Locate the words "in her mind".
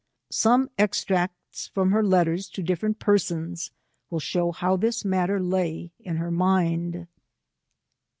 5.99-7.05